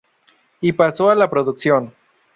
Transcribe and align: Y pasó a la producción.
Y 0.61 0.71
pasó 0.71 1.11
a 1.11 1.15
la 1.15 1.29
producción. 1.29 1.93